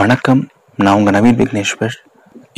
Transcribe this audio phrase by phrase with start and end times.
[0.00, 0.40] வணக்கம்.
[0.78, 1.94] நான் உங்கள் நவீன் விக்னேஸ்வர்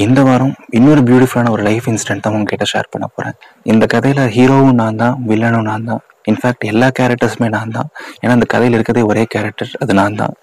[0.04, 3.36] இந்த வாரம் இன்னொரு பியூட்டிஃபுல்லான ஒரு லைஃப் இன்சிடென்ட் தான் உங்ககிட்ட ஷேர் பண்ண போகிறேன்
[3.72, 6.00] இந்த கதையில் ஹீரோவும் நான் தான் வில்லனும் நான் தான்.
[6.30, 7.88] இன்ஃபேக்ட் எல்லா கேரக்டர்ஸுமே நான் தான்.
[8.22, 10.34] ஏன்னா இந்த கதையில் இருக்கிறதே ஒரே கேரக்டர் அது நான் தான்.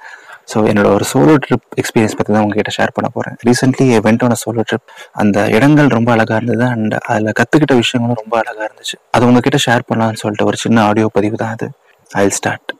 [0.52, 4.38] ஸோ என்னோட ஒரு சோலோ ட்ரிப் எக்ஸ்பீரியன்ஸ் பற்றி தான் உங்ககிட்ட ஷேர் பண்ண போகிறேன் recently went on
[4.44, 4.88] solo trip
[5.24, 6.66] அந்த இடங்கள் ரொம்ப அழகாக இருந்தது.
[6.76, 8.98] அண்ட் அதில் கற்றுக்கிட்ட விஷயங்களும் ரொம்ப அழகாக இருந்துச்சு.
[9.18, 11.70] அது உங்ககிட்ட ஷேர் பண்ணலாம்னு சொல்லிட்டு ஒரு சின்ன ஆடியோ பதிவு தான் அது.
[12.12, 12.72] I start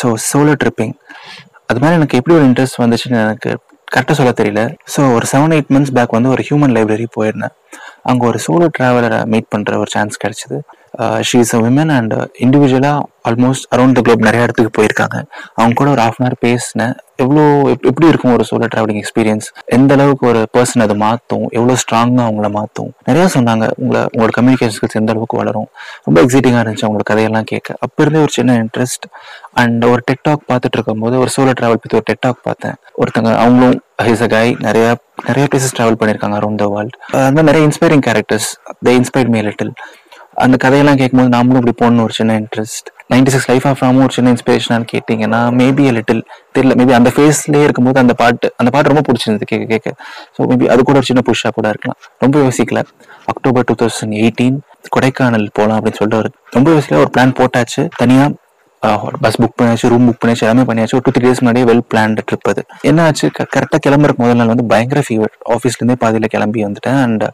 [0.00, 0.92] so solo tripping
[1.70, 3.50] அது மாதிரி எனக்கு எப்படி ஒரு இன்ட்ரெஸ்ட் வந்துச்சுன்னு எனக்கு
[3.94, 4.62] கரெக்டாக சொல்ல தெரியல.
[4.94, 7.54] ஸோ ஒரு செவன் எயிட் மந்த்ஸ் பேக் வந்து ஒரு ஹியூமன் லைப்ரரி போயிருந்தேன்.
[8.10, 10.58] அங்கே ஒரு சோலோ ட்ராவலரை மீட் பண்ணுற ஒரு சான்ஸ் கிடச்சிது.
[11.28, 15.16] She is a women and இண்டிவிஜுவலாக ஆல்மோஸ்ட் அரௌண்ட் த குளோப் நிறைய இடத்துக்கு போயிருக்காங்க.
[15.58, 16.94] அவங்க கூட ஒரு ஆஃப் அன் ஹவர் பேசினேன்.
[17.22, 17.42] எவ்வளோ
[17.90, 21.44] எப்படி இருக்கும் ஒரு சோலோ ட்ராவலிங் எக்ஸ்பீரியன்ஸ் எந்த அளவுக்கு ஒரு பர்சன் அதை மாற்றும்?
[21.58, 22.90] எவ்வளோ ஸ்ட்ராங்காக அவங்கள மாற்றும்?
[23.08, 23.66] நிறையா சொன்னாங்க.
[23.82, 25.68] உங்களை உங்களோட கம்யூனிகேஷன் ஸ்கில்ஸ் எந்த அளவுக்கு வளரும்?
[26.06, 27.76] ரொம்ப எக்ஸைட்டிங்காக இருந்துச்சு அவங்களோட கதையெல்லாம் கேட்க.
[27.86, 29.06] அப்போ இருந்தே ஒரு சின்ன இன்ட்ரெஸ்ட்
[29.62, 32.76] அண்ட் ஒரு டெக்டாக் பார்த்துட்டு இருக்கும்போது ஒரு சோலோ ட்ராவல் பற்றி ஒரு டெக்டாக் பார்த்தேன்.
[33.02, 34.86] ஒருத்தங்க அவங்களும் ஹிஸ் அ கை நிறைய
[35.28, 36.94] நிறைய பிளேசஸ் ட்ராவல் பண்ணியிருக்காங்க அரௌண்ட் த வேர்ல்ட்
[37.30, 38.50] அந்த நிறைய inspiring characters
[38.86, 39.72] they inspired me little
[40.40, 44.12] அந்த கதையெல்லாம் கேட்கும்போது நாமளும் இப்படி போடணும் ஒரு சின்ன interest ninety six life of ராமும் ஒரு
[44.12, 46.20] சின்ன இன்ஸ்பிரேஷனாக கேட்டிங்கன்னா மேபி அ லிட்டில்
[46.56, 46.74] தெரியல.
[46.74, 49.90] மேபி அந்த ஃபேஸ்லேயே இருக்கும்போது அந்த பாட்டு அந்த பாட்டு ரொம்ப பிடிச்சிருந்தது கேட்க கேட்க.
[50.36, 51.98] ஸோ மேபி அது கூட ஒரு சின்ன புஷ்ஷாக கூட இருக்கலாம்.
[52.18, 52.82] ரொம்ப யோசிக்கல.
[53.26, 54.58] October two thousand eighteen
[54.96, 57.00] Kodaikanal போகலாம் அப்படின்னு சொல்லிட்டு ஒரு ரொம்ப யோசிக்கல.
[57.04, 57.84] ஒரு பிளான் போட்டாச்சு.
[57.96, 58.30] தனியாக
[59.22, 60.94] பஸ் புக் பண்ணியாச்சு ரூம் புக் பண்ணியாச்சு எல்லாமே பண்ணியாச்சு.
[60.98, 62.62] ஒரு டூ த்ரீ டேஸ் முன்னாடியே வெல் பிளான் ட்ரிப் அது.
[62.90, 63.26] என்ன ஆச்சு?
[63.38, 67.00] கரெக்டாக கிளம்புறக்கு முதல் நாள் வந்து பயங்கர ஃபீவர் ஆஃபீஸ்லேருந்தே பாதியில் கிளம்பி வந்துட்டேன்.
[67.06, 67.24] And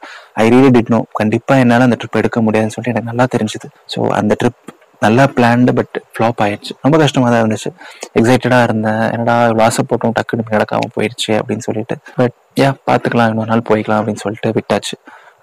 [0.44, 3.68] I really did no கண்டிப்பாக என்னால் அந்த ட்ரிப் எடுக்க முடியாதுன்னு சொல்லிட்டு எனக்கு நல்லா தெரிஞ்சுது.
[3.94, 4.62] ஸோ அந்த ட்ரிப்
[5.04, 6.72] நல்லா பிளான்டு பட் ஃப்ளாப் ஆயிடுச்சு.
[6.84, 7.70] ரொம்ப கஷ்டமாக தான் இருந்துச்சு.
[8.18, 9.02] எக்ஸைட்டடாக இருந்தேன்.
[9.14, 11.96] என்னடா வாச போட்டோம் டக்குன்னு நடக்காமல் போயிடுச்சு அப்படின்னு சொல்லிட்டு.
[12.20, 14.96] பட் ஏன் பார்த்துக்கலாம் இன்னொரு நாள் போய்க்கலாம் அப்படின்னு சொல்லிட்டு விட்டாச்சு.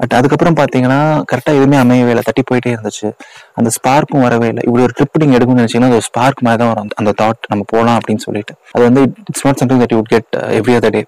[0.03, 0.99] பட் அதுக்கப்புறம் பார்த்தீங்கன்னா
[1.31, 2.23] கரெக்டாக எதுவுமே அமையவே இல்லை.
[2.29, 3.09] தட்டி போயிட்டே இருந்துச்சு.
[3.53, 4.63] அந்த ஸ்பார்க்கும் வரவே இல்லை.
[4.67, 6.89] இப்படி ஒரு ட்ரிப் நீங்கள் எடுக்கணும்னு நினச்சிங்கன்னா அந்த ஸ்பார்க் மாதிரி தான் வரும்.
[6.95, 8.55] அந்த- தாட் நம்ம போகலாம் அப்படின்னு சொல்லிட்டு.
[8.71, 11.03] அது வந்து it's not something that you get every other day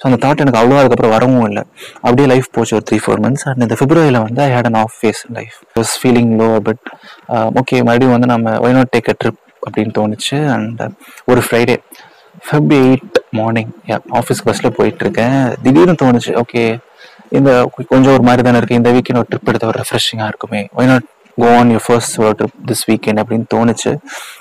[0.00, 1.62] so அந்த தாட் எனக்கு அவ்வளோ அதுக்கப்புறம் வரவும் இல்லை.
[2.06, 4.96] அப்படியே லைஃப் போச்சு ஒரு த்ரீ ஃபோர் மந்த்ஸ் அண்ட் இந்த பிப்ரவரியில் வந்து I had an off
[5.00, 6.82] phase life was feeling low but
[7.60, 10.38] okay மறுபடியும் வந்து நம்ம why not take a trip அப்படின்னு தோணுச்சு.
[10.56, 10.90] அண்ட் uh,
[11.24, 11.76] ஒரு Friday
[12.46, 13.70] Feb eight morning
[14.18, 15.38] office பஸ்ஸில் போயிட்டு இருக்கேன்.
[15.62, 16.32] திடீர்னு தோணுச்சு.
[16.42, 16.64] ஓகே
[17.36, 18.74] இந்த கொஞ்சம் ஒரு மாதிரி தானே இருக்கு.
[18.74, 20.68] இந்த வீக்கெண்ட் ஒரு ட்ரிப் எடுத்த ஒரு ரெஃப்ரெஷிங்காக இருக்குமே.
[20.76, 23.92] Why not go on your first trip this weekend அப்படின்னு தோணுச்சு.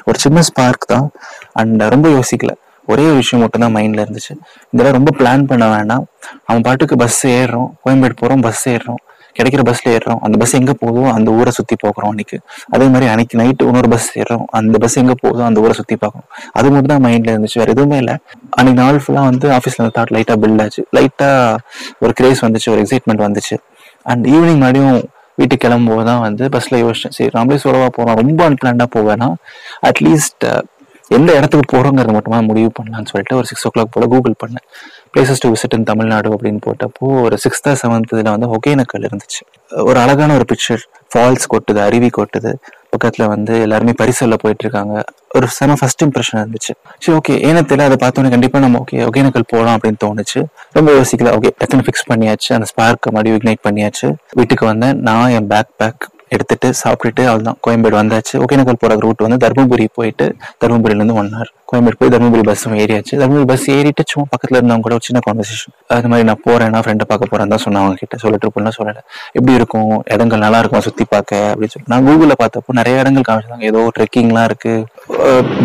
[0.06, 1.12] ஒரு சின்ன ஸ்பார்க் தான்.
[1.54, 2.54] அண்ட் ரொம்ப யோசிக்கல.
[2.88, 4.34] ஒரே ஒரு விஷயம் மட்டும் தான் மைண்டில் இருந்துச்சு.
[4.72, 6.06] இதெல்லாம் ரொம்ப பிளான் பண்ண வேண்டாம்
[6.46, 7.70] அவன் பாட்டுக்கு பஸ் ஏறுறோம்.
[7.86, 9.02] கோயம்பேடு போகிறோம் பஸ் ஏறுறோம்.
[9.38, 10.20] கிடைக்கிற பஸ்ல ஏறுறோம்.
[10.22, 12.38] அந்த பஸ் எங்க போதோ அந்த ஊரை சுத்தி போகிறோம் அன்னைக்கு.
[12.70, 14.46] அதே மாதிரி அன்னைக்கு நைட்டு இன்னொரு பஸ் ஏறுறோம்.
[14.50, 16.28] அந்த பஸ் எங்க போகுதோ அந்த ஊரை சுத்தி பார்க்குறோம்.
[16.52, 17.60] அது மட்டும் தான் மைண்ட்ல இருந்துச்சு.
[17.62, 18.16] வேற எதுவுமே இல்லை.
[18.50, 20.84] அன்னைக்கு நாள் ஃபுல்லா வந்து ஆஃபீஸ்ல அந்த தாட் லைட்டா பில்ட் ஆச்சு.
[20.96, 21.58] லைட்டா
[22.00, 22.70] ஒரு கிரேஸ் வந்துச்சு.
[22.70, 23.58] ஒரு எக்ஸைட்மெண்ட் வந்துச்சு.
[24.04, 27.16] அண்ட் ஈவினிங் மறுபடியும் வீட்டுக்கு கிளம்பும்போது தான் வந்து பஸ்ல யோசிச்சேன்.
[27.18, 28.16] சரி நாமளே சொல்லவா போறோம்.
[28.16, 29.34] ரொம்ப அன்பிளான்டா போவேனா?
[29.88, 30.46] அட்லீஸ்ட்
[31.08, 34.66] எந்த இடத்துக்கு போறோங்கிறத மட்டுமா முடிவு பண்ணலாம்னு சொல்லிட்டு ஒரு சிக்ஸ் ஓ கிளாக் போல கூகுள் பண்ணேன்.
[35.16, 39.42] Places to visit in Tamil Nadu அப்படின்னு போட்டப்போ ஒரு சிக்ஸ்த் செவன்த் இதில் வந்து ஒகேனக்கல் இருந்துச்சு.
[39.84, 40.82] ஒரு அழகான ஒரு பிக்சர்
[41.12, 42.54] ஃபால்ஸ் கொட்டுது அருவி கொட்டுது.
[42.90, 45.04] பக்கத்தில் வந்து எல்லாருமே பரிசலில் போயிட்டு இருக்காங்க
[45.36, 46.74] ஒரு செம ஃபர்ஸ்ட் இம்ப்ரெஷன் இருந்துச்சு.
[47.00, 50.44] சரி ஓகே ஏனத்தில் அதை பார்த்தோன்னே கண்டிப்பாக நம்ம ஓகே ஒகேனக்கல் போகலாம் அப்படின்னு தோணுச்சு.
[50.72, 52.52] ரொம்ப யோசிக்கல ஓகே டக்குன்னு ஃபிக்ஸ் பண்ணியாச்சு.
[52.58, 54.14] அந்த ஸ்பார்க்கை மறுபடியும் இக்னைட் பண்ணியாச்சு.
[54.32, 55.00] வீட்டுக்கு வந்தேன்.
[55.00, 58.38] நான் என் பேக் பேக் எடுத்துட்டு சாப்பிட்டுட்டு அவ்வளோதான் கோயம்பேடு வந்தாச்சு.
[58.38, 63.14] ஒகேனக்கல் போகிற ரூட் வந்து தருமபுரி போயிட்டு தருமபுரியிலேருந்து ஒன் ஹவர் கோயம்பேடு போய் தர்மபுரி பஸ் ஏறியாச்சு.
[63.22, 66.84] தர்மபுரி பஸ் ஏறிட்டு சும்மா பக்கத்தில் இருந்தவங்க கூட ஒரு சின்ன கான்வர்சேஷன் அது மாதிரி நான் போறேன் நான்
[66.86, 69.02] ஃப்ரெண்டை பார்க்க போறேன் தான் சொன்னேன் அவங்க கிட்ட சொல்லிட்டு ட்ரிப்புலாம் சொல்லலை.
[69.38, 69.92] எப்படி இருக்கும்?
[70.16, 71.42] இடங்கள் நல்லா இருக்கும் சுற்றி பார்க்க?
[71.52, 71.88] அப்படின்னு சொல்லி.
[71.94, 73.68] நான் கூகுளில் பார்த்தப்போ நிறைய இடங்கள் காமிச்சிருந்தாங்க.
[73.72, 74.74] ஏதோ ட்ரெக்கிங்லாம் இருக்கு.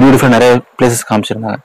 [0.00, 1.58] பியூட்டிஃபுல் நிறைய பிளேசஸ் காமிச்சிருந்தாங்க.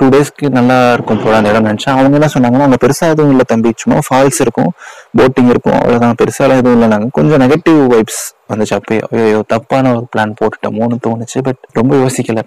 [0.00, 1.94] டூ டேஸ்க்கு நல்லா இருக்கும் போல அந்த இடம் நினச்சேன்.
[1.96, 3.72] அவங்க என்ன சொன்னாங்கன்னா அங்கே பெருசாக எதுவும் இல்லை தம்பி.
[3.84, 4.72] சும்மா ஃபால்ஸ் இருக்கும்
[5.20, 6.90] போட்டிங் இருக்கும் அவ்வளோதான் பெருசாலாம் எதுவும் இல்லை.
[6.94, 8.74] நாங்கள் கொஞ்சம் நெகட்டிவ் வைப்ஸ் வந்துச்சு.
[8.78, 11.38] அப்பயே ஐயோ தப்பான ஒரு பிளான் போட்டுட்டோமோன்னு தோணுச்சு.
[11.48, 12.42] பட் ரொம்ப யோசிக்கல.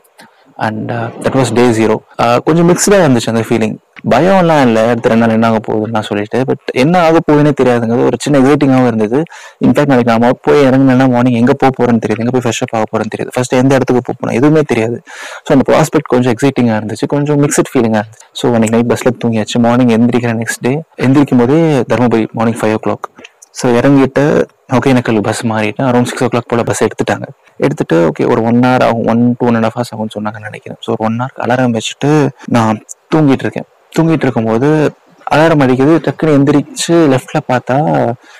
[0.67, 0.91] And
[1.25, 1.95] that was day zero
[2.47, 3.77] கொஞ்சம் மிக்ஸ்டாக இருந்துச்சு அந்த ஃபீலிங்
[4.11, 8.17] பயம்லாம் இல்லை அடுத்த ரெண்டு நாள் என்ன ஆக போகுதுன்னு சொல்லிட்டு பட் என்ன ஆக போகுதுன்னே தெரியாதுங்கிறது ஒரு
[8.25, 9.17] சின்ன எக்ஸைட்டிங்காகவும் இருந்தது.
[9.65, 12.21] இன்ஃபேக்ட் நாளைக்கு நம்ம போய் இறங்கினா மார்னிங் எங்கே போக போகிறேன்னு தெரியுது.
[12.23, 13.33] எங்கே போய் ஃப்ரெஷ்ஷப் ஆக போகிறேன்னு தெரியாது.
[13.35, 14.99] ஃபர்ஸ்ட் எந்த இடத்துக்கு போக போகணும் எதுவுமே தெரியாது.
[15.45, 17.07] ஸோ அந்த ப்ராஸ்பெக்ட் கொஞ்சம் எக்ஸைட்டிங்காக இருந்துச்சு.
[17.15, 18.29] கொஞ்சம் மிக்சட் ஃபீலிங்காக இருந்துச்சு.
[18.41, 19.59] ஸோ அன்னைக்கு நைட் பஸ்ஸில் தூங்கியாச்சு.
[19.67, 20.73] மார்னிங் எந்திரிக்கிறேன் நெக்ஸ்ட் டே
[21.07, 21.59] எந்திரிக்கும் போதே
[21.93, 23.07] Dharmapuri morning five o'clock
[23.59, 24.25] so இறங்கிட்டு
[24.77, 27.27] ஒகேனக்கல் பஸ் மாறிட்டு அரௌண்ட் சிக்ஸ் ஓ கிளாக் போல பஸ் எடுத்துட்டாங்க.
[27.65, 30.79] எடுத்துட்டு ஓகே ஒரு ஒன் ஹவர் ஆகும் one two and half hours ஆகும்னு சொன்னாங்கன்னு நினைக்கிறேன்.
[30.85, 32.11] ஸோ ஒரு ஒன் ஹவர் அலாரம் வச்சுட்டு
[32.55, 32.79] நான்
[33.13, 33.67] தூங்கிட்டு இருக்கேன்.
[33.97, 34.69] தூங்கிட்டு இருக்கும்போது
[35.33, 37.75] அலாரம் அடிக்குது டக்குன்னு எந்திரிச்சு லெஃப்ட்ல பார்த்தா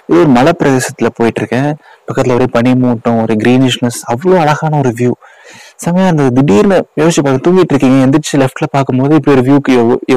[0.08, 1.70] இது ஒரு மலை பிரதேசத்துல போயிட்டு இருக்கேன்.
[2.08, 5.12] பக்கத்துல ஒரே பனிமூட்டம் ஒரு கிரீனிஷ்னஸ் அவ்வளோ அழகான ஒரு வியூ
[5.86, 6.32] செமையா இருந்தது.
[6.38, 9.74] திடீர்னு யோசிச்சு பார்க்க தூங்கிட்டு இருக்கீங்க எந்திரிச்சு லெஃப்ட்ல பார்க்கும்போது இப்படி ஒரு வியூக்கு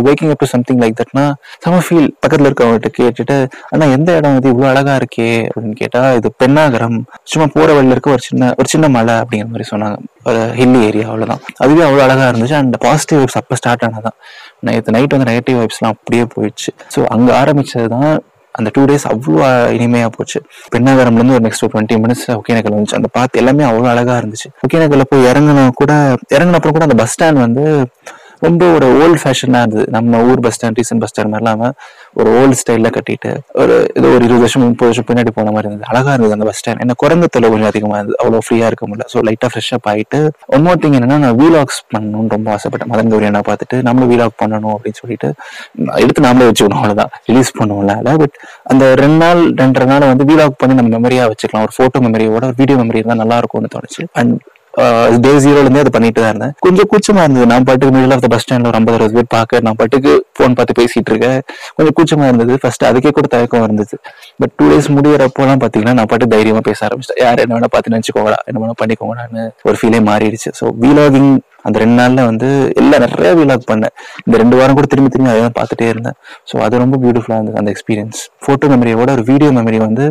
[0.08, 1.24] வேக்கிங் அப் சம்திங் லைக் தட்னா
[1.64, 3.36] செம ஃபீல் பக்கத்துல இருக்கவங்ககிட்ட கேட்டுட்டு
[3.70, 4.48] ஆனா எந்த இடம் இது?
[4.48, 6.98] இவ்வளவு அழகா இருக்கே அப்படின்னு கேட்டா இது பெண்ணாகரம்.
[7.32, 9.98] சும்மா போற வழியில இருக்க ஒரு சின்ன ஒரு சின்ன மலை அப்படிங்கிற மாதிரி சொன்னாங்க.
[10.24, 11.42] ஒரு ஹில்லி ஏரியா அவ்வளவுதான்.
[11.58, 12.58] அதுவே அவ்வளவு அழகா இருந்துச்சு.
[12.62, 14.18] அண்ட் பாசிட்டிவ் வைப்ஸ் அப்ப ஸ்டார்ட் ஆனதான்
[14.66, 16.70] நேற்று நைட் வந்து நெகட்டிவ் வைப்ஸ்லாம் அப்படியே போயிடுச்சு.
[16.94, 18.12] ஸோ அங்கே ஆரம்பிச்சதுதான்
[18.52, 19.46] அந்த டூ டேஸ் அவ்வளோ
[19.76, 20.38] இனிமையா போச்சு.
[20.76, 22.98] பெண்ணாகரம்லேருந்து ஒரு நெக்ஸ்ட் டுவெண்ட்டி மினிட்ஸ் ஒகேனக்கல் வந்துச்சு.
[23.00, 24.50] அந்த பார்த்து எல்லாமே அவ்வளோ அழகா இருந்துச்சு.
[24.66, 25.92] ஒகேனக்கல்ல போய் இறங்கணும் கூட
[26.34, 27.64] இறங்கினப்புறம் கூட அந்த பஸ் ஸ்டாண்ட் வந்து
[28.46, 29.84] ரொம்ப ஒரு ஓல்ட் ஃபேஷனாக இருந்தது.
[29.96, 31.74] நம்ம ஊர் bus stand recent bus stand மாதிரி இல்லாமல்
[32.20, 33.30] ஒரு ஓல்டு ஸ்டைலில் கட்டிட்டு
[33.62, 35.88] ஒரு ஏதோ ஒரு இருபது வருஷம் முப்பது வருஷம் பின்னாடி போன மாதிரி இருந்தது.
[35.92, 38.18] அழகாக இருந்தது அந்த பஸ் ஸ்டாண்ட் என்ன குரங்கு தொலை கொஞ்சம் அதிகமாக இருந்தது.
[38.22, 39.06] அவ்வளோ ஃப்ரீயாக இருக்க முடியல.
[39.12, 40.20] ஸோ லைட்டாக ஃப்ரெஷ்ஷப் ஆகிட்டு
[40.56, 42.92] ஒன் மோர் திங் என்னன்னா நான் வீலாக்ஸ் பண்ணணும்னு ரொம்ப ஆசைப்பட்டேன்.
[42.94, 45.30] மதன் கௌரி என்ன பார்த்துட்டு நம்மளும் வீலாக் பண்ணணும் அப்படின்னு சொல்லிட்டு
[46.02, 46.80] எடுத்து நாமளே வச்சுக்கணும்.
[46.82, 48.36] அவ்வளோதான் ரிலீஸ் பண்ணுவோம்ல பட்
[48.72, 51.64] அந்த ரெண்டு நாள் ரெண்டரை நாள் வந்து வீலாக் பண்ணி நம்ம மெமரியாக வச்சுக்கலாம்.
[51.68, 54.02] ஒரு ஃபோட்டோ மெமரியோட ஒரு வீடியோ மெமரி இருந்தால் நல்லா இருக்கும்னு தோணுச்சு.
[54.20, 54.34] அண்ட்
[55.24, 56.52] டே ஜீரோலேருந்தே அது பண்ணிட்டு தான் இருந்தேன்.
[56.64, 57.46] கொஞ்சம் கூச்சமாக இருந்தது.
[57.52, 60.54] நான் பாட்டுக்கு மிடில் ஆஃப் த பஸ் ஸ்டாண்டில் ஒரு ஐம்பது அறுபது பேர் பார்க்க நான் பாட்டுக்கு ஃபோன்
[60.58, 61.40] பார்த்து பேசிகிட்டு இருக்கேன்.
[61.76, 62.54] கொஞ்சம் கூச்சமாக இருந்தது.
[62.62, 63.96] ஃபர்ஸ்ட் அதுக்கே கூட தயக்கம் இருந்தது.
[64.42, 67.22] பட் டூ டேஸ் முடிகிறப்போலாம் பார்த்தீங்கன்னா நான் பாட்டு தைரியமாக பேச ஆரம்பிச்சிட்டேன்.
[67.24, 68.38] யார் என்ன வேணால் பார்த்து நினைச்சுக்கோங்கடா.
[68.50, 70.52] என்ன வேணால் பண்ணிக்கோங்கடான்னு ஒரு ஃபீலே மாறிடுச்சு.
[70.60, 71.32] ஸோ வீலாகிங்
[71.66, 72.48] அந்த ரெண்டு நாள்ல வந்து
[72.80, 73.92] எல்லாம் நிறைய வீலாக் பண்ணேன்.
[74.26, 76.16] இந்த ரெண்டு வாரம் கூட திரும்பி திரும்பி அதை பார்த்துட்டே இருந்தேன்.
[76.50, 80.06] ஸோ அது ரொம்ப பியூட்டிஃபுல்லாக இருந்தது அந்த எக்ஸ்பீரியன்ஸ் ஃபோட்டோ மெமரியோட ஒரு வீடியோ மெமரி வந்து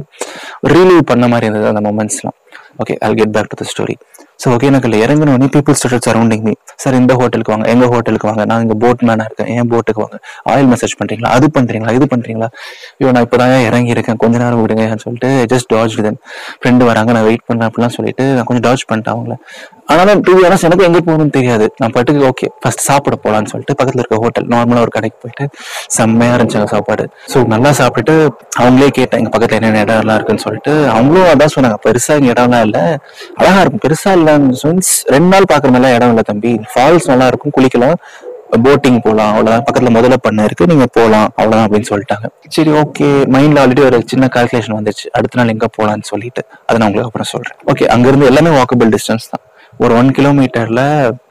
[0.73, 2.37] ரீலீவ் பண்ண மாதிரி இருந்தது அந்த மொமெண்ட்ஸ்லாம்
[2.83, 3.95] okay I get back to the story
[4.41, 6.53] so ஒகேனக்கல்ல இறங்கினோடனே people start surrounding me
[6.83, 8.43] sir இந்த ஹோட்டலுக்கு வாங்க எங்கள் ஹோட்டலுக்கு வாங்க?
[8.51, 9.49] நான் இங்கே போட் மேனாக இருக்கேன்.
[9.55, 10.17] என் போட்டுக்கு வாங்க?
[10.51, 12.47] ஆயில் மெசேஜ் பண்ணுறீங்களா அது பண்ணுறீங்களா இது பண்ணுறீங்களா
[12.99, 14.19] ஐயோ நான் இப்பதான் இறங்கி இருக்கேன்.
[14.23, 16.19] கொஞ்ச நேரம் விடுங்கன்னு சொல்லிட்டு ஜஸ்ட் டாஜ் தென்
[16.61, 19.35] ஃப்ரெண்டு வராங்க நான் வெயிட் பண்ணேன் அப்படிலாம் சொல்லிட்டு நான் கொஞ்சம் டாஜ் பண்ணிட்டேன் அவங்கள.
[19.91, 21.65] ஆனாலும் டூ இயர்ஸ் எனக்கு எங்கே போகணும்னு தெரியாது.
[21.81, 25.45] நான் பாட்டுக்கு ஓகே ஃபர்ஸ்ட் சாப்பிட போகலான்னு சொல்லிட்டு பக்கத்தில் இருக்க ஹோட்டல் நார்மலாக ஒரு கடைக்கு போயிட்டு
[25.97, 27.05] செம்மையாக இருந்துச்சு சாப்பாடு.
[27.31, 28.15] ஸோ நல்லா சாப்பிட்டுட்டு
[28.61, 30.73] அவங்களே கேட்டேன் எங்கள் பக்கத்தில் என்னென்ன இடம்லாம் இருக்குன்னு சொல்லிட்டு.
[30.95, 32.83] அவங்களும் அதான் சொன்னாங்க பெருசாக இங்கே இடம்லாம் இல்லை.
[33.41, 33.83] அழகா இருக்கும்.
[33.87, 36.51] பெருசாக இல்லை மீன்ஸ் ரெண்டு நாள் பாக்குற மாதிரிலாம் இடம் இல்லை தம்பி.
[36.73, 37.97] ஃபால்ஸ் நல்லா இருக்கும் குளிக்கலாம்.
[38.65, 39.63] போட்டிங் போகலாம் அவ்வளவுதான்.
[39.67, 42.27] பக்கத்துல முதல்ல பண்ண இருக்கு நீங்க போகலாம் அவ்வளவுதான் அப்படின்னு சொல்லிட்டாங்க.
[42.55, 46.87] சரி ஓகே மைண்ட்ல ஆல்ரெடி ஒரு சின்ன கால்குலேஷன் வந்துச்சு அடுத்த நாள் எங்க போகலான்னு சொல்லிட்டு அதை நான்
[46.89, 47.57] உங்களுக்கு அப்புறம் சொல்றேன்.
[47.73, 49.43] ஓகே அங்க இருந்து எல்லாமே வாக்கபிள் டிஸ்டன்ஸ் தான்.
[49.83, 50.81] ஒரு ஒன் கிலோமீட்டர்ல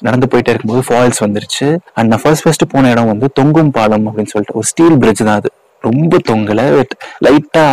[0.06, 1.66] நடந்து போயிட்டே இருக்கும்போது ஃபால்ஸ் வந்துருச்சு.
[1.94, 5.38] அண்ட் நான் ஃபர்ஸ்ட் ஃபர்ஸ்ட் போன இடம் வந்து தொங்கும் பாலம் அப்படின்னு சொல்லிட்டு ஒரு ஸ்டீல் பிரிட்ஜ் தான்
[5.40, 5.50] அது.
[5.88, 6.62] ரொம்ப தொங்கல.
[7.26, 7.64] லைட்டா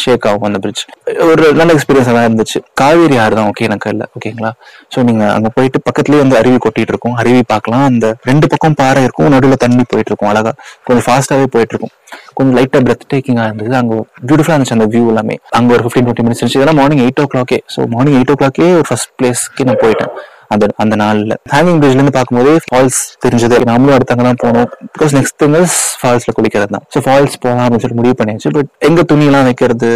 [0.00, 0.82] ஷேக் ஆகும் அந்த பிரிட்ஜ்
[1.30, 2.58] ஒரு நல்ல எக்ஸ்பீரியன்ஸ் தான் இருந்துச்சு.
[2.80, 4.50] காவேரி ஆறு தான் ஓகே எனக்கு இல்லை ஓகேங்களா
[4.94, 7.16] ஸோ நீங்க அங்க போயிட்டு பக்கத்துலயே வந்து அருவி கொட்டிட்டு இருக்கும்.
[7.22, 7.84] அருவி பார்க்கலாம்.
[7.90, 9.30] அந்த ரெண்டு பக்கம் பாறை இருக்கும்.
[9.36, 10.52] நடுவில் தண்ணி போயிட்டு இருக்கும் அழகா.
[10.88, 11.94] கொஞ்சம் ஃபாஸ்டாவே போயிட்டு இருக்கும்.
[12.36, 13.74] கொஞ்சம் லைட்டா பிரெத் டேக்கிங்கா இருந்தது.
[13.82, 13.94] அங்க
[14.28, 15.36] பியூட்டிஃபுல்லா இருந்துச்சு அந்த வியூ எல்லாமே.
[15.58, 16.60] அங்க ஒரு ஃபிஃப்டீன் டுவெண்ட்டி மினிட்ஸ் இருந்துச்சு.
[16.60, 20.12] இதெல்லாம் மார்னிங் எயிட் ஓ கிளாக்கே ஸோ மார்னிங் எயிட் ஓ கிளாக்கே ஒரு ஃபர்ஸ்ட் பிளேஸ்க்கு நான் போயிட்டேன்.
[20.54, 21.34] அந்த அந்த நாள்ல.
[21.52, 23.56] ஹேங்கிங் பிரிட்ஜ்ல இருந்து பார்க்கும்போது ஃபால்ஸ் தெரிஞ்சது.
[23.70, 26.84] நம்மளும் அடுத்தவங்க தான் போனோம் பிகாஸ் நெக்ஸ்ட் திங் இஸ் ஃபால்ஸ்ல குளிக்கிறது தான்.
[26.94, 28.50] ஸோ ஃபால்ஸ் போகலாம் அப்படின்னு சொல்லி முடிவு பண்ணியாச்சு.
[28.56, 29.90] பட் எங்க துணியெல்லாம் வைக்கிறது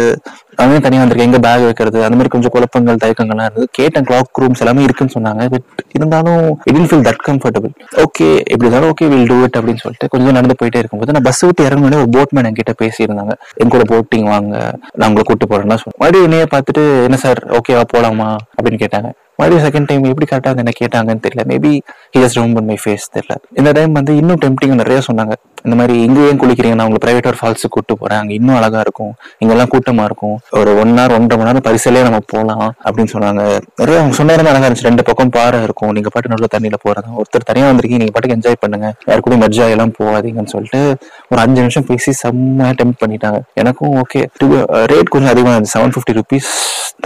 [0.61, 3.67] அதுவே தனியாக வந்திருக்கு எங்க பேக் வைக்கிறது அந்த மாதிரி கொஞ்சம் குழப்பங்கள் தயக்கங்கள்லாம் இருந்தது.
[3.79, 5.49] கேட்டேன் கிளாக் ரூம்ஸ் எல்லாமே இருக்குன்னு சொன்னாங்க.
[5.53, 7.73] பட் இருந்தாலும் it feel that comfortable
[8.05, 11.43] okay எப்படி இருந்தாலும் ஓகே வில் டூ இட் அப்படின்னு சொல்லிட்டு கொஞ்சம் நடந்து போயிட்டே இருக்கும்போது நான் பஸ்
[11.47, 13.35] விட்டு இறங்கினே ஒரு போட்மேன் என்கிட்ட பேசியிருந்தாங்க.
[13.61, 14.55] என் கூட போட்டிங் வாங்க.
[14.97, 18.29] நான் உங்களை கூட்டு போறேன்னா சொன்னேன் மறுபடியும் என்னைய பார்த்துட்டு என்ன சார் ஓகேவா போலாமா?
[18.57, 19.11] அப்படின்னு கேட்டாங்க.
[19.39, 21.43] மறுபடியும் செகண்ட் டைம் எப்படி கரெக்டாக என்ன கேட்டாங்கன்னு தெரியல.
[21.51, 21.71] Maybe
[22.13, 23.35] he just remember my face தெரியல.
[23.59, 25.35] இந்த டைம் வந்து இன்னும் டெம்டிங் நிறைய சொன்னாங்க.
[25.65, 28.19] இந்த மாதிரி இங்கே ஏன் குளிக்கிறீங்க நான் உங்களை பிரைவேட் ஒரு ஃபால்ஸுக்கு கூட்டு போறேன்.
[28.21, 29.13] அங்கே இன்னும் அழகா இருக்கும்.
[29.41, 30.35] இங்கெல்லாம் கூட்டமா இருக்கும்.
[30.59, 33.41] ஒரு ஒன் ஹவர் ஒன்றரை மணி நேரம் பரிசலே நம்ம போகலாம் அப்படின்னு சொன்னாங்க.
[33.81, 34.87] நிறைய அவங்க சொன்னாலும் அழகாக அழகா இருந்துச்சு.
[34.89, 35.93] ரெண்டு பக்கம் பாறை இருக்கும்.
[35.97, 37.11] நீங்க பாட்டு நல்ல தண்ணியில போறதா.
[37.21, 38.01] ஒருத்தர் தனியாக வந்திருக்கீங்க.
[38.03, 38.89] நீங்க பாட்டுக்கு என்ஜாய் பண்ணுங்க.
[39.09, 40.81] யார் கூட மெர்ஜா எல்லாம் போகாதீங்கன்னு சொல்லிட்டு
[41.31, 43.39] ஒரு அஞ்சு நிமிஷம் பேசி செம்ம டெம்ப் பண்ணிட்டாங்க.
[43.63, 44.21] எனக்கும் ஓகே
[44.93, 45.77] ரேட் கொஞ்சம் அதிகமாக இருந்துச்சு.
[45.77, 46.51] Seven fifty rupees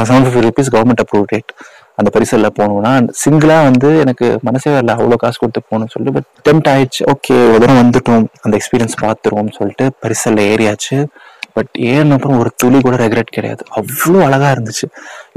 [0.07, 1.51] seven fifty rupees government approve rate
[1.99, 2.91] அந்த பரிசலில் போகணும்னா
[3.21, 7.01] சிங்கிளாக வந்து எனக்கு மனசே வரல அவ்வளோ காசு கொடுத்து போகணும்னு சொல்லிட்டு பட் டெம்ட் ஆயிடுச்சு.
[7.13, 11.05] ஓகே ஒரு தூரம் வந்துட்டோம் அந்த எக்ஸ்பீரியன்ஸ் பார்த்துருவோம்னு சொல்லிட்டு பரிசலில் ஏறியாச்சு.
[11.53, 13.63] பட் ஏறின அப்புறம் ஒரு துளி கூட ரெக்ரெட் கிடையாது.
[13.75, 14.87] அவ்வளோ அழகாக இருந்துச்சு.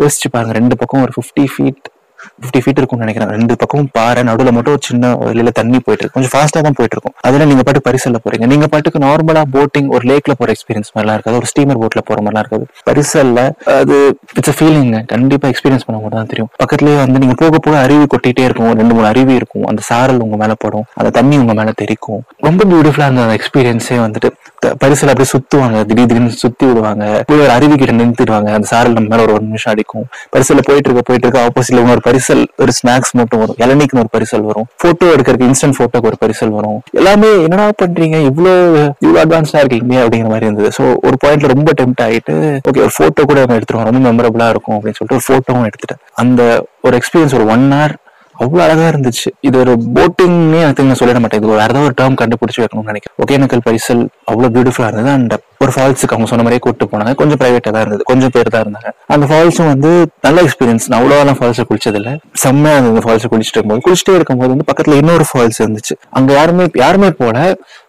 [0.03, 1.85] யோசிச்சு பாருங்க ரெண்டு பக்கம் ஒரு ஃபிஃப்டி ஃபீட்
[2.41, 3.31] ஃபிஃப்டி ஃபீட் இருக்கும்னு நினைக்கிறேன்.
[3.31, 6.99] ரெண்டு பக்கமும் பாறை நடுவில் மட்டும் ஒரு சின்ன வழியில தண்ணி போயிட்டு இருக்கு கொஞ்சம் ஃபாஸ்ட்டாக தான் போயிட்டு
[7.01, 8.47] இருக்கும் அதில் நீங்க பாட்டு பரிசல்ல போறீங்க.
[8.47, 11.37] நீங்க பாட்டுக்கு நார்மலா போட்டிங் ஒரு லேக்ல போற எக்ஸ்பீரியன்ஸ் மாதிரிலாம் இருக்காது.
[11.37, 12.67] ஒரு ஸ்டீமர் போட்ல போற மாதிரிலாம் இருக்காது.
[12.91, 13.51] பரிசல்ல
[13.81, 16.49] அது இட்ஸ் ஃபீலிங் கண்டிப்பா எக்ஸ்பீரியன்ஸ் பண்ண தான் தெரியும்.
[16.65, 18.69] பக்கத்துலேயே வந்து நீங்க போக போக அருவி கொட்டிட்டே இருக்கும்.
[18.69, 19.65] ஒரு ரெண்டு மூணு அருவி இருக்கும்.
[19.65, 20.85] அந்த சாரல் உங்க மேல படும்.
[20.95, 24.31] அந்த தண்ணி உங்க மேல தெரிக்கும் ரொம்ப பியூட்டிஃபுல்லா இருந்த அந்த எக்ஸ்பீரியன்ஸே வந்துட்டு.
[24.59, 25.85] த- பரிசல் அப்படியே சுத்துவாங்க.
[25.85, 27.25] திடீர் திடீர்னு சுத்தி விடுவாங்க.
[27.27, 28.47] போய் ஒரு அருவி கிட்ட நிறுத்திடுவாங்க.
[28.47, 30.07] அந்த சாரல் நம்ம மேல ஒரு ஒரு நிமிஷம் அடிக்கும்.
[30.37, 33.59] பரிசல்ல போயிட்டு இருக்க போயிட்டு இருக்க ஆப்போசிட்ல இன்னொரு பரிசல் ஒரு ஸ்நாக்ஸ் மட்டும் வரும்.
[33.65, 34.67] இளநீக்குன்னு ஒரு பரிசல் வரும்.
[34.83, 36.79] போட்டோ எடுக்கிறதுக்கு இன்ஸ்டன்ட் போட்டோக்கு ஒரு பரிசல் வரும்.
[37.01, 38.19] எல்லாமே என்னடா பண்றீங்க?
[38.31, 40.71] இவ்வளவு இவ்வளவு அட்வான்ஸ்டா இருக்கீங்க அப்படிங்கிற மாதிரி இருந்தது.
[40.79, 42.35] சோ ஒரு பாயிண்ட்ல ரொம்ப டெம்ட் ஆயிட்டு
[42.71, 43.89] ஓகே ஒரு போட்டோ கூட நம்ம எடுத்துருவோம்.
[43.91, 46.03] ரொம்ப மெமரபிளா இருக்கும் அப்படின்னு சொல்லிட்டு ஒரு போட்டோவும் எடுத்துட்டேன்.
[46.23, 46.43] அந்த
[46.87, 47.95] ஒரு எக்ஸ்பீரியன்ஸ் ஒரு ஒன் ஹவர்
[48.43, 49.31] அவ்வளவு அழகா இருந்துச்சு.
[49.49, 51.41] இது ஒரு போட்டிங்னே எனக்கு நான் சொல்லிட மாட்டேன்.
[51.43, 53.17] இது ஒரு ஏதாவது ஒரு டேர்ம் கண்டுபிடிச்சு வைக்கணும்னு நினைக்கிறேன்.
[53.25, 55.11] ஒகேனக்கல் பரிசல் அவ்வளவு பியூட்டிஃபுல்லா இருந்தது.
[55.19, 57.15] அண்ட் ஒரு ஃபால்ஸுக்கு அவங்க சொன்ன மாதிரியே கூட்டு போனாங்க.
[57.23, 58.05] கொஞ்சம் பிரைவேட்டா தான் இருந்தது.
[58.13, 58.91] கொஞ்சம் பேர் தான் இருந்தாங்க.
[59.15, 59.91] அந்த ஃபால்ஸும் வந்து
[60.27, 63.83] நல்ல எக்ஸ்பீரியன்ஸ் நான் அவ்வளோலாம் ஃபால்ஸை குளிச்சது செம்மையாக செம்மையா இருந்தது அந்த ஃபால்ஸ் குளிச்சுட்டு இருக்கும்போது.
[63.87, 65.95] குளிச்சுட்டே இருக்கும்போது வந்து பக்கத்துல இன்னொரு ஃபால்ஸ் இருந்துச்சு.
[66.11, 67.37] அங்க யாருமே யாருமே போல.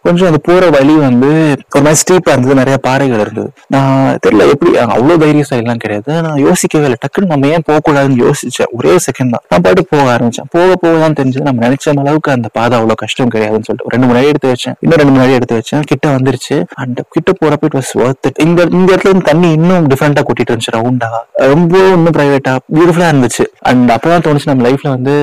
[0.06, 1.30] கொஞ்சம் அந்த போற வழி வந்து
[1.75, 2.56] ஒரு மாதிரி ஸ்டீப்பா இருந்தது.
[2.62, 3.50] நிறைய பாறைகள் இருந்தது.
[3.68, 6.12] நான் தெரியல எப்படி அவ்வளவு தைரியசாலி எல்லாம் கிடையாது.
[6.22, 6.98] நான் யோசிக்கவே இல்லை.
[7.06, 8.72] டக்குன்னு நம்ம ஏன் போகக்கூடாதுன்னு யோசிச்சேன்.
[8.72, 9.44] ஒரே செகண்ட் தான்.
[9.50, 10.50] நான் பாட்டு போக ஆரம்பிச்சேன்.
[10.58, 11.46] போக போக தான் தெரிஞ்சது.
[11.50, 13.92] நம்ம நினைச்ச அளவுக்கு அந்த பாதை அவ்வளவு கஷ்டம் கிடையாதுன்னு சொல்லிட்டு.
[13.96, 14.75] ரெண்டு மணி நேரம் எடுத்து வச்சேன்.
[14.80, 15.84] இன்னும் ரெண்டு மணி எடுத்து வச்சேன்.
[15.92, 16.58] கிட்ட வந்துருச்சு.
[16.75, 20.75] அந்த கிட்ட போறப்ப இட் வாஸ் ஒர்த் இந்த இந்த இடத்துல இருந்து தண்ணி இன்னும் டிஃப்ரெண்டா கூட்டிட்டு இருந்துச்சு
[20.77, 21.10] ரவுண்டா.
[21.53, 23.46] ரொம்ப இன்னும் பிரைவேட்டா பியூட்டிஃபுல்லா இருந்துச்சு.
[23.72, 25.13] அண்ட் அப்பதான் தோணுச்சு நம்ம லைஃப்ல வந்து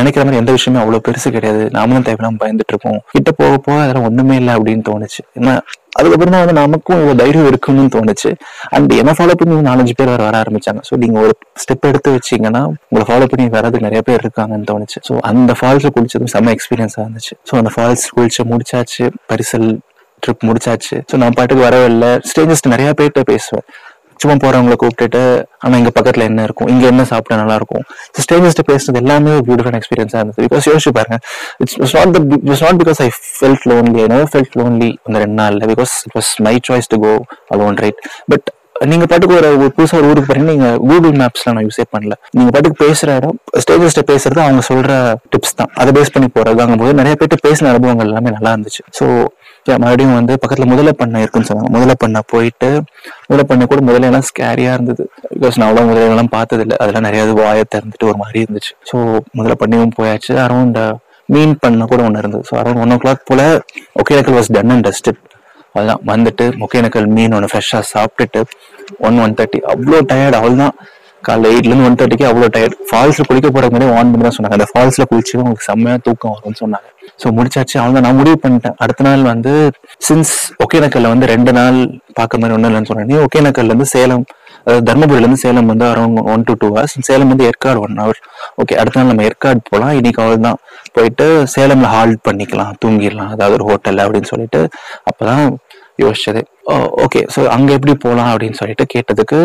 [0.00, 1.62] நினைக்கிற மாதிரி எந்த விஷயமே அவ்வளவு பெருசு கிடையாது.
[1.78, 3.00] நாமளும் தேவையில்லாம பயந்துட்டு இருப்போம்.
[3.14, 5.22] கிட்ட போக போக அதெல்லாம் ஒண்ணுமே இல்லை அப்படின்னு தோணுச்சு.
[5.40, 5.54] ஏன்னா
[5.98, 8.30] அதுக்கப்புறம் தான் வந்து நமக்கும் இவ்வளவு தைரியம் இருக்குன்னு தோணுச்சு.
[8.76, 10.80] அண்ட் என்ன ஃபாலோ பண்ணி நாலஞ்சு பேர் வர வர ஆரம்பிச்சாங்க.
[10.88, 14.98] ஸோ நீங்க ஒரு ஸ்டெப் எடுத்து வச்சீங்கன்னா உங்களை ஃபாலோ பண்ணி வரது நிறைய பேர் இருக்காங்கன்னு தோணுச்சு.
[15.08, 17.34] ஸோ அந்த ஃபால்ஸில் குளிச்சதும் செம்ம எக்ஸ்பீரியன்ஸா இருந்துச்சு.
[17.50, 19.06] ஸோ அந்த ஃபால்ஸ் குளிச்சு முடிச்சாச்சு.
[19.32, 19.68] பரிசல்
[20.24, 20.96] ட்ரிப் முடிச்சாச்சு.
[21.12, 23.66] ஸோ நான் பாட்டுக்கு வரவில்லை ஸ்டேஜஸ்ட் நிறைய பேர்கிட்ட பேசுவேன்.
[24.22, 25.20] சும்மா போறவங்கள கூப்பிட்டுட்டு
[25.64, 26.68] ஆனா இங்க பக்கத்துல என்ன இருக்கும்?
[26.72, 27.84] இங்க என்ன சாப்பிட்டா நல்லா இருக்கும்?
[28.24, 30.42] ஸ்டேஜஸ்ட் பேசுறது எல்லாமே பியூட்டிஃபுல் எக்ஸ்பீரியன்ஸா இருந்தது.
[30.46, 31.18] பிகாஸ் யோசிச்சு பாருங்க
[31.62, 32.18] it's not
[32.50, 33.08] it's not because I
[33.38, 35.62] felt lonely I know felt lonely அந்த ரெண்டு நாள்ல.
[35.72, 37.12] Because it was my choice to go
[37.56, 38.46] alone right but
[38.88, 42.14] நீங்க பாட்டுக்கு ஒரு புதுசா ஒரு ஊருக்கு போறீங்க நீங்க கூகுள் மேப்ஸ்ல நான் யூஸே பண்ணல.
[42.36, 44.92] நீங்க பாட்டுக்கு பேசுற இடம் ஸ்டேஜஸ்ட பேசுறது அவங்க சொல்ற
[45.32, 45.70] டிப்ஸ் தான்.
[45.80, 46.62] அதை பேஸ் பண்ணி போறது.
[46.64, 48.84] அங்க போது நிறைய பேர்ட்டு பேசின அனுபவங்கள் எல்லாமே நல்லா இருந்துச்சு.
[48.98, 49.06] ஸோ
[49.84, 51.70] மறுபடியும் வந்து பக்கத்துல முதல்ல பண்ண இருக்குன்னு சொன்னாங்க.
[51.76, 52.70] முதல்ல பண்ண போயிட்டு
[53.28, 55.04] முதல்ல பண்ண கூட முதல்ல எல்லாம் ஸ்கேரியா இருந்தது.
[55.36, 58.72] பிகாஸ் நான் அவ்வளவு முதல்ல எல்லாம் பார்த்தது இல்லை அதெல்லாம் நிறைய வாயை திறந்துட்டு ஒரு மாதிரி இருந்துச்சு.
[58.90, 58.96] ஸோ
[59.38, 60.34] முதல்ல பண்ணியும் போயாச்சு.
[60.46, 60.80] அரௌண்ட்
[61.34, 62.44] மீன் பண்ண கூட ஒன்று இருந்தது.
[62.50, 63.42] So around one o'clock போல
[64.02, 65.20] Hogenakkal was done and dusted
[65.74, 68.40] அதுதான் வந்துட்டு முக்கியனக்கல் மீன் ஒன்று ஃப்ரெஷ்ஷாக சாப்பிட்டுட்டு
[68.98, 70.74] ஒன் ஒன் தேர்ட்டி அவ்வளோ டயர்ட் அவ்வளோதான்
[71.26, 74.56] காலைல எயிட்லேருந்து ஒன் தேர்ட்டிக்கு அவ்வளோ டயர்ட் ஃபால்ஸில் குளிக்க போகிறதுக்கு முன்னாடி ஆன் பண்ணி தான் சொன்னாங்க.
[74.58, 76.88] அந்த ஃபால்ஸில் குளிச்சு உங்களுக்கு செம்மையாக தூக்கம் வரும்னு சொன்னாங்க.
[77.22, 77.76] ஸோ முடிச்சாச்சு.
[77.84, 78.76] அவங்க நான் முடிவு பண்ணிட்டேன்.
[78.84, 79.52] அடுத்த நாள் வந்து
[80.08, 80.34] சின்ஸ்
[80.64, 81.78] ஒகேனக்கல்ல வந்து ரெண்டு நாள்
[82.18, 84.24] பார்க்க மாதிரி ஒன்றும் இல்லைன்னு சொன்னேன் ஒகேனக்கல்லேருந்து சேலம்
[84.88, 88.18] தர்மபுரியிலேருந்து சேலம் வந்து around one to two hours Salem வந்து ஏற்காடு ஒன் ஹவர்
[88.62, 90.58] ஓகே அடுத்த நாள் நம்ம ஏற்காடு போகலாம் இன்னைக்கு அவள் தான்
[90.96, 92.72] போயிட்டு சேலம்ல ஹால்ட் பண்ணிக்கலாம்.
[92.82, 93.30] தூங்கிடலாம்.
[93.34, 94.60] அதாவது ஒரு ஹோட்டல் அப்படின்னு சொல்லிட்டு
[95.10, 95.44] அப்பதான்
[96.04, 96.42] யோசிச்சது.
[97.04, 99.38] ஓகே ஸோ அங்கே எப்படி போகலாம் அப்படின்னு சொல்லிட்டு கேட்டதுக்கு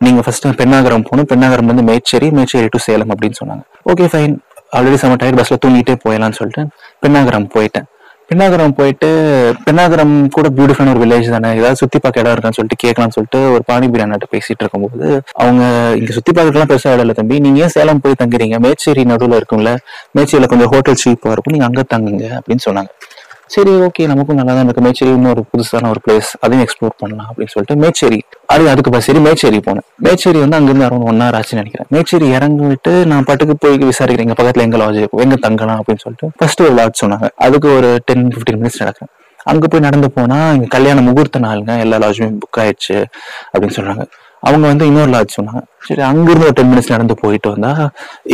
[0.00, 1.28] நீங்க ஃபர்ஸ்ட் பெண்ணாகரம் போகணும்.
[1.32, 3.62] பெண்ணாகரம் வந்து மேச்சேரி மேச்சேரி டு சேலம் அப்படின்னு சொன்னாங்க.
[3.92, 4.36] ஓகே ஃபைன்
[4.76, 6.64] ஆல்ரெடி செம்ம டயர் பஸ்ல தூங்கிட்டே போயிடலாம்னு சொல்லிட்டு
[7.04, 7.86] பெண்ணாகரம் போயிட்டேன்.
[8.30, 9.08] பெண்ணாகரம் போயிட்டு
[9.64, 11.50] பெண்ணாகரம் கூட பியூட்டிஃபுல்லான ஒரு வில்லேஜ் தானே.
[11.58, 15.62] ஏதாவது சுத்தி பார்க்க இடம் இருக்கான்னு சொல்லிட்டு கேட்கலாம்னு சொல்லிட்டு ஒரு பாணி பிரியாணிட்ட பேசிட்டு இருக்கும்போது அவங்க
[16.00, 17.38] இங்க சுத்தி பார்க்கலாம் பெருசா இடம் இல்லை தம்பி.
[17.40, 18.58] நீங்க ஏன் சேலம் போய் தங்குறீங்க?
[18.66, 19.72] மேச்சேரி நடுவில் இருக்கும்ல.
[20.18, 21.54] மேச்சேரியில கொஞ்சம் ஹோட்டல் சீப்பா இருக்கும்.
[21.56, 22.90] நீங்க அங்க தங்குங்க அப்படின்னு சொன்னாங்க.
[23.54, 24.82] சரி ஓகே நமக்கும் நல்லா தான் இருக்கு.
[24.86, 28.18] மேச்சேரி இன்னொரு புதுசான ஒரு பிளேஸ் அதையும் எக்ஸ்ப்ளோர் பண்ணலாம் அப்படின்னு சொல்லிட்டு மேச்சேரி.
[28.52, 29.86] அது அதுக்கு சரி மேச்சேரி போனேன்.
[30.06, 31.88] மேச்சேரி வந்து அங்கிருந்து அரௌண்ட் ஒன் ஹவர் ஆச்சுன்னு நினைக்கிறேன்.
[31.96, 34.26] மேச்சேரி இறங்கிட்டு நான் பாட்டுக்கு போய் விசாரிக்கிறேன்.
[34.28, 37.28] எங்க பக்கத்துல எங்க லாஜ் இருக்கும் எங்க தங்கலாம் அப்படின்னு சொல்லிட்டு ஃபர்ஸ்ட் ஒரு லாட்ஜ் சொன்னாங்க.
[37.46, 39.12] அதுக்கு ஒரு டென் பிப்டீன் மினிட்ஸ் நடக்கிறேன்
[39.52, 42.96] அங்க போய் நடந்து போனா இங்க கல்யாண முகூர்த்த நாளுங்க எல்லா லாட்ஜுமே புக் ஆயிடுச்சு
[43.52, 44.04] அப்படின்னு சொல்றாங்க.
[44.48, 45.62] அவங்க வந்து இன்னொரு லாட்ஜ் சொன்னாங்க.
[45.88, 47.70] சரி அங்கிருந்து ஒரு டென் மினிட்ஸ் நடந்து போயிட்டு வந்தா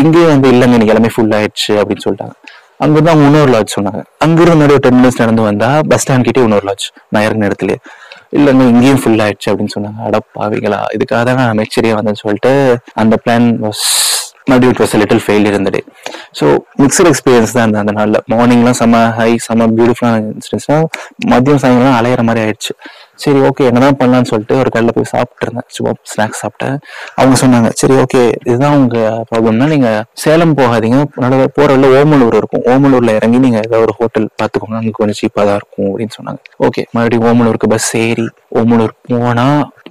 [0.02, 2.34] இங்கேயும் வந்து இல்லைங்க இன்னைக்கு எல்லாமே ஃபுல் ஆயிடுச்சு அப்படின்னு சொல்லிட்டாங்க.
[2.84, 4.00] அங்கிருந்து அவங்க இன்னொரு லாட்ஜ் சொன்னாங்க.
[4.24, 7.74] அங்கிருந்து முன்னாடி ஒரு டென் மினிட்ஸ் நடந்து வந்தா பஸ் ஸ்டாண்ட் கிட்டே இன்னொரு லாட்ஜ் நான் இறங்கின இடத்துல
[8.38, 9.98] இல்லைங்க இங்கேயும் ஃபுல் ஆயிடுச்சு அப்படின்னு சொன்னாங்க.
[10.08, 12.52] அடப்பாவிகளா இதுக்காக தான் நான் மெச்சரியா வந்தேன்னு சொல்லிட்டு
[13.02, 13.82] அந்த பிளான் வாஸ்
[14.50, 15.80] மறுபடியும் இட் வாஸ் லிட்டில் ஃபெயிலியர் இருந்தது
[16.38, 16.46] ஸோ
[16.82, 18.18] மிக்சர் எக்ஸ்பீரியன்ஸ் தான் இருந்தது அந்த நாளில்.
[18.32, 20.78] மார்னிங்லாம் செம்ம ஹை செம்ம பியூட்டிஃபுல்லான இன்சிடென்ட்ஸ்னா
[21.32, 22.72] மதியம் சாயங்காலம் அலையிற மாதிரி ஆயிடுச்சு.
[23.24, 25.68] சரி ஓகே என்னதான் பண்ணலாம்னு சொல்லிட்டு ஒரு கடையில் போய் சாப்பிட்டு இருந்தேன்.
[25.76, 26.76] சும்மா ஸ்நாக்ஸ் சாப்பிட்டேன்.
[27.20, 28.98] அவங்க சொன்னாங்க சரி ஓகே இதுதான் உங்க
[29.30, 29.90] ப்ராப்ளம்னா நீங்க
[30.22, 30.98] சேலம் போகாதீங்க.
[31.24, 32.64] நடுவில் போற வழியில ஓமலூர் இருக்கும்.
[32.72, 34.78] ஓமலூர்ல இறங்கி நீங்க ஏதாவது ஒரு ஹோட்டல் பார்த்துக்கோங்க.
[34.80, 36.40] அங்க கொஞ்சம் சீப்பாக தான் இருக்கும் அப்படின்னு சொன்னாங்க.
[36.68, 38.26] ஓகே மறுபடியும் ஓமலூருக்கு பஸ் ஏறி
[38.60, 39.46] ஓமலூர் போனா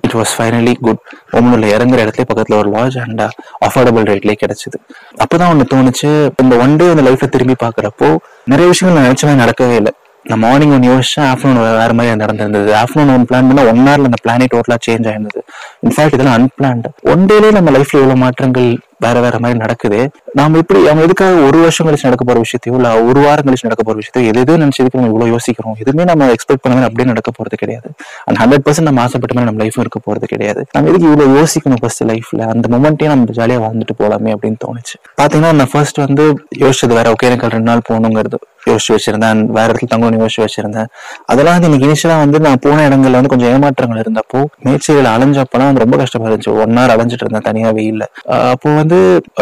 [0.05, 1.01] இட் வாஸ் ஃபைனலி குட்
[1.37, 3.23] ஓமலூர்ல இறங்குற இடத்துல பக்கத்துல ஒரு லாட்ஜ் அண்ட்
[3.67, 4.77] அஃபோர்டபுள் ரேட்லயே கிடைச்சது.
[5.23, 6.09] அப்பதான் ஒன்று தோணுச்சு.
[6.43, 8.09] இந்த ஒன் டே அந்த லைஃப்ல திரும்பி பாக்குறப்போ
[8.53, 9.93] நிறைய விஷயங்கள் நான் நினைச்ச மாதிரி நடக்கவே இல்லை.
[10.29, 12.69] நான் மார்னிங் ஒன்று யோசிச்சேன் ஆஃப்டர்நூன் வேற மாதிரி நடந்திருந்தது.
[12.81, 15.41] ஆஃப்டர்நூன் ஒன் பிளான் பண்ணால் ஒன் ஹவரில் அந்த பிளானே டோட்டலாக சேஞ்ச் ஆயிருந்தது.
[15.87, 18.69] இன்ஃபேக்ட் இதெல்லாம் அன்பிளான்டு ஒன் டேலே நம்ம லைஃப்ல எவ்வளோ மாற்றங்கள்
[19.05, 19.99] வேற வேற மாதிரி நடக்குது.
[20.39, 23.83] நாம இப்படி அவங்க எதுக்காக ஒரு வருஷம் கழிச்சு நடக்க போற விஷயத்தையோ இல்ல ஒரு வாரம் கழிச்சு நடக்க
[23.87, 27.55] போற விஷயத்தையோ எது எதோ நினைச்சதுக்கு நம்ம இவ்வளவு யோசிக்கிறோம் எதுவுமே நம்ம எக்ஸ்பெக்ட் பண்ண அப்படியே நடக்க போறது
[27.63, 27.89] கிடையாது.
[28.27, 30.63] அண்ட் ஹண்ட்ரட் பர்சன்ட் நம்ம ஆசைப்பட்ட மாதிரி நம்ம லைஃப் இருக்க போறது கிடையாது.
[30.75, 34.95] நம்ம எதுக்கு இவ்வளவு யோசிக்கணும் ஃபர்ஸ்ட் லைஃப்ல அந்த மொமெண்ட்டே நம்ம ஜாலியா வாழ்ந்துட்டு போலாமே அப்படின்னு தோணுச்சு.
[35.21, 36.25] பாத்தீங்கன்னா நான் ஃபர்ஸ்ட் வந்து
[36.63, 38.39] யோசிச்சது வேற ஓகே எனக்கு ரெண்டு நாள் போகணுங்கிறது.
[38.69, 40.89] யோசிச்சு வச்சிருந்தேன் வேற இடத்துல தங்கணும்னு யோசிச்சு வச்சிருந்தேன்.
[41.31, 45.97] அதெல்லாம் வந்து எனக்கு இனிஷியலா வந்து நான் போன இடங்கள்ல வந்து கொஞ்சம் ஏமாற்றங்கள் இருந்தப்போ மேச்சேரியில அலைஞ்சப்பெல்லாம் ரொம்ப
[46.01, 46.53] கஷ்டமா இருந்துச்சு.
[46.63, 48.05] ஒன் ஹவர் அலைஞ்சிட்டு இருந்தேன் தனியா வெயில்ல
[48.51, 48.90] அப்போ வந்து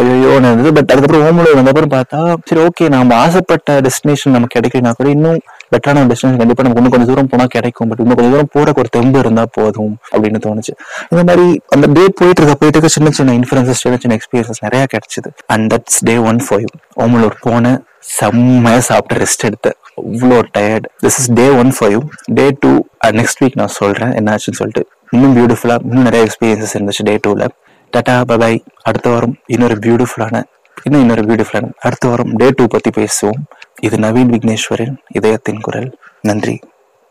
[0.02, 0.72] ஐயோன்னு இருந்தது.
[0.78, 5.40] பட் அதுக்கப்புறம் ஓமலூர் வந்தப்புறம் பார்த்தா சரி ஓகே நம்ம ஆசைப்பட்ட டெஸ்டினேஷன் நமக்கு கிடைக்கலனா கூட இன்னும்
[5.74, 7.90] பெட்டரான டெஸ்டினேஷன் கண்டிப்பா நமக்கு இன்னும் கொஞ்சம் தூரம் போனா கிடைக்கும்.
[7.90, 10.74] பட் இன்னும் கொஞ்சம் தூரம் போறக்கு ஒரு தெம்பு இருந்தா போதும் அப்படின்னு தோணுச்சு.
[11.12, 14.86] இந்த மாதிரி அந்த டே போயிட்டு இருக்க போயிட்டு இருக்க சின்ன சின்ன இன்ஃபுரன்சஸ் சின்ன சின்ன எக்ஸ்பீரியன்சஸ் நிறைய
[14.94, 15.32] கிடைச்சது.
[15.54, 16.72] And that's day one for you
[17.06, 17.80] Omalur போனேன்
[18.18, 22.02] செம்மையா சாப்பிட்டு ரெஸ்ட் எடுத்தேன் அவ்வளோ tired this is day one for you
[22.40, 22.72] day two
[23.20, 24.14] next week நான் சொல்றேன்.
[24.20, 24.84] என்னாச்சுன்னு சொல்லிட்டு.
[25.16, 27.46] இன்னும் பியூட்டிஃபுல்லா இன்னும் நிறைய எக்ஸ்பீரியன்சஸ் இருந்துச்சு டே டூல
[27.98, 30.44] டட்டா பபாய் அடுத்த வாரம் இன்னொரு பியூட்டிஃபுல்லான
[30.84, 33.42] இன்னும் இன்னொரு பியூட்டிஃபுல்லான அடுத்த வாரம் டே டூ பற்றி பேசுவோம்.
[33.82, 35.98] இது நவீன் விக்னேஸ்வரின் இதயத்தின் குரல்.
[36.22, 36.60] நன்றி.